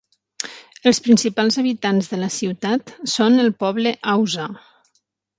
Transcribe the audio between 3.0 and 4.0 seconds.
són el poble